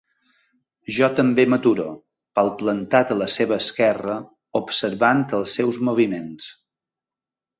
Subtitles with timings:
[0.93, 1.83] Jo també m'aturo,
[2.39, 4.17] palplantat a la seva esquerra,
[4.63, 6.49] observant els seus moviments.